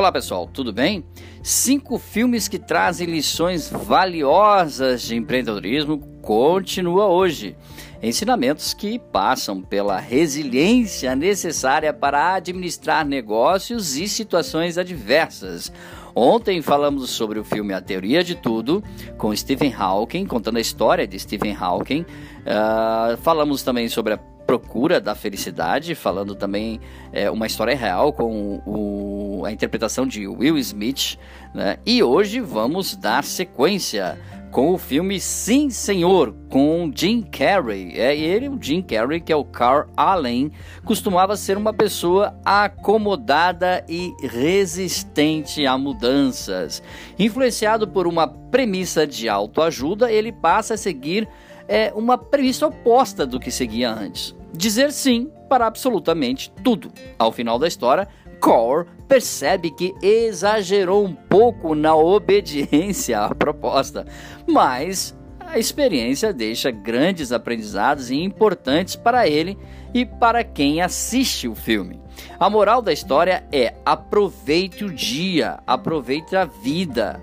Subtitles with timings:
[0.00, 1.04] Olá pessoal, tudo bem?
[1.42, 7.54] Cinco filmes que trazem lições valiosas de empreendedorismo continua hoje.
[8.02, 15.70] Ensinamentos que passam pela resiliência necessária para administrar negócios e situações adversas.
[16.14, 18.82] Ontem falamos sobre o filme A Teoria de Tudo,
[19.18, 22.06] com Stephen Hawking, contando a história de Stephen Hawking.
[22.40, 26.80] Uh, falamos também sobre a procura da felicidade, falando também
[27.12, 31.16] é, uma história real com o, a interpretação de Will Smith.
[31.54, 31.76] Né?
[31.86, 34.18] E hoje vamos dar sequência
[34.50, 37.92] com o filme Sim Senhor, com Jim Carrey.
[37.94, 40.50] É ele, o Jim Carrey, que é o Carl Allen,
[40.84, 46.82] costumava ser uma pessoa acomodada e resistente a mudanças.
[47.16, 51.28] Influenciado por uma premissa de autoajuda, ele passa a seguir
[51.70, 56.92] é, uma premissa oposta do que seguia antes dizer sim para absolutamente tudo.
[57.18, 58.08] Ao final da história,
[58.40, 64.06] Core percebe que exagerou um pouco na obediência à proposta,
[64.46, 69.58] mas a experiência deixa grandes aprendizados importantes para ele
[69.92, 72.00] e para quem assiste o filme.
[72.38, 77.20] A moral da história é: aproveite o dia, aproveite a vida,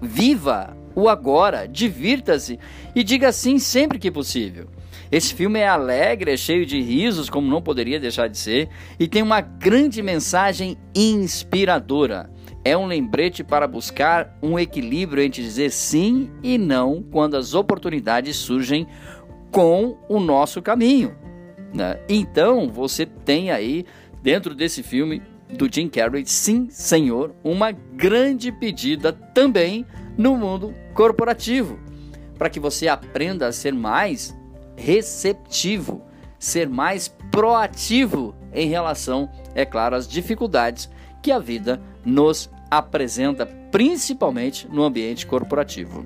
[0.00, 2.58] viva o agora, divirta-se
[2.92, 4.66] e diga sim sempre que possível.
[5.12, 8.68] Esse filme é alegre, é cheio de risos, como não poderia deixar de ser,
[8.98, 12.28] e tem uma grande mensagem inspiradora.
[12.64, 18.34] É um lembrete para buscar um equilíbrio entre dizer sim e não quando as oportunidades
[18.34, 18.84] surgem
[19.52, 21.16] com o nosso caminho.
[21.72, 22.00] Né?
[22.08, 23.86] Então você tem aí,
[24.20, 29.86] dentro desse filme do Jim Carrey, sim, senhor, uma grande pedida também
[30.18, 31.78] no mundo corporativo,
[32.36, 34.36] para que você aprenda a ser mais
[34.76, 36.02] receptivo,
[36.38, 40.90] ser mais proativo em relação, é claro, às dificuldades
[41.22, 46.04] que a vida nos apresenta, principalmente no ambiente corporativo.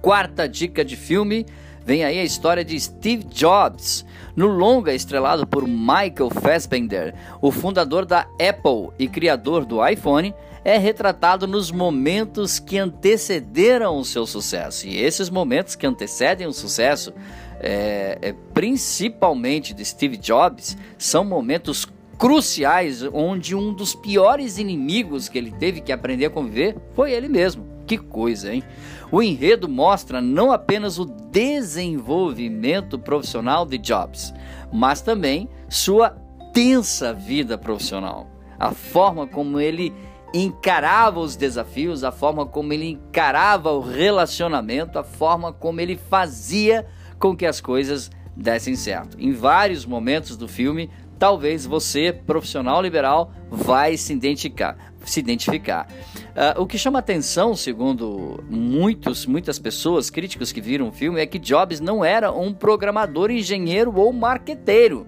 [0.00, 1.44] Quarta dica de filme
[1.88, 4.04] vem aí a história de Steve Jobs.
[4.36, 10.76] No longa estrelado por Michael Fassbender, o fundador da Apple e criador do iPhone, é
[10.76, 14.86] retratado nos momentos que antecederam o seu sucesso.
[14.86, 17.10] E esses momentos que antecedem o sucesso
[17.58, 21.86] é, é, principalmente de Steve Jobs, são momentos
[22.18, 27.28] cruciais onde um dos piores inimigos que ele teve que aprender a conviver foi ele
[27.28, 27.77] mesmo.
[27.88, 28.62] Que coisa, hein?
[29.10, 34.34] O enredo mostra não apenas o desenvolvimento profissional de Jobs,
[34.70, 36.10] mas também sua
[36.52, 38.28] tensa vida profissional.
[38.58, 39.94] A forma como ele
[40.34, 46.86] encarava os desafios, a forma como ele encarava o relacionamento, a forma como ele fazia
[47.18, 49.16] com que as coisas dessem certo.
[49.18, 54.76] Em vários momentos do filme, talvez você, profissional liberal, vai se identificar.
[55.08, 55.88] Se identificar.
[56.28, 61.24] Uh, o que chama atenção, segundo muitos, muitas pessoas, críticos que viram o filme, é
[61.24, 65.06] que Jobs não era um programador, engenheiro ou marqueteiro.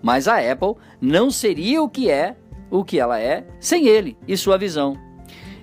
[0.00, 2.36] Mas a Apple não seria o que é,
[2.70, 4.96] o que ela é, sem ele e sua visão.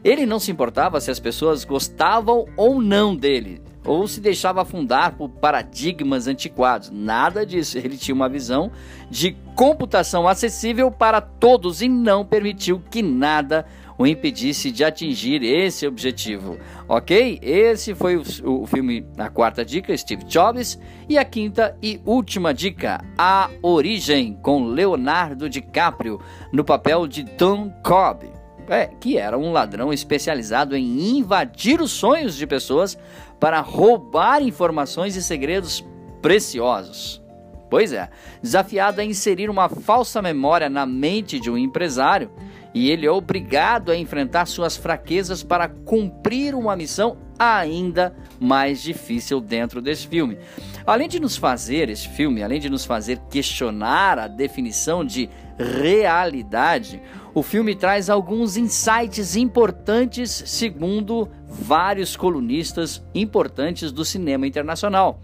[0.03, 5.16] Ele não se importava se as pessoas gostavam ou não dele, ou se deixava afundar
[5.16, 6.92] por paradigmas antiquados.
[6.92, 7.78] Nada disso.
[7.78, 8.72] Ele tinha uma visão
[9.09, 13.66] de computação acessível para todos e não permitiu que nada
[13.97, 16.58] o impedisse de atingir esse objetivo.
[16.88, 17.40] Ok?
[17.42, 20.80] Esse foi o, o, filme, a quarta dica, Steve Jobs.
[21.09, 26.20] E a quinta e última dica, A Origem, com Leonardo DiCaprio
[26.53, 28.37] no papel de Tom Cobb.
[28.69, 32.97] É, que era um ladrão especializado em invadir os sonhos de pessoas
[33.39, 35.85] para roubar informações e segredos
[36.22, 37.22] preciosos.
[37.69, 38.09] Pois é,
[38.41, 42.29] desafiado a inserir uma falsa memória na mente de um empresário,
[42.73, 49.39] e ele é obrigado a enfrentar suas fraquezas para cumprir uma missão ainda mais difícil
[49.39, 50.38] dentro desse filme.
[50.85, 57.02] Além de nos fazer esse filme, além de nos fazer questionar a definição de realidade,
[57.34, 65.22] o filme traz alguns insights importantes, segundo vários colunistas importantes do cinema internacional.